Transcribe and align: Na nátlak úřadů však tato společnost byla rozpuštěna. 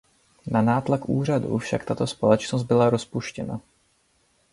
Na 0.47 0.61
nátlak 0.61 1.09
úřadů 1.09 1.57
však 1.57 1.85
tato 1.85 2.07
společnost 2.07 2.63
byla 2.63 2.89
rozpuštěna. 2.89 3.61